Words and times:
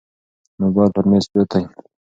موبایل 0.61 0.89
پر 0.95 1.05
مېز 1.09 1.25
پروت 1.31 1.49
دی. 1.51 1.63